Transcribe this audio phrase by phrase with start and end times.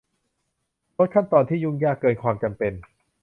[0.97, 2.73] ลดขั้นตอนที่ยุ่งยากเกินความจำเป็น